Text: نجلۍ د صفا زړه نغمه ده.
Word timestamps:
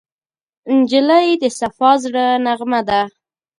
نجلۍ 0.77 1.27
د 1.41 1.43
صفا 1.59 1.91
زړه 2.03 2.25
نغمه 2.45 2.81
ده. 2.89 3.01